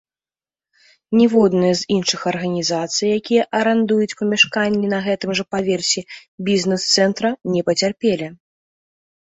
[1.19, 6.01] Ніводная з іншых арганізацый, якія арандуюць памяшканні на гэтым жа паверсе
[6.51, 8.27] бізнэс-цэнтра, не пацярпелі.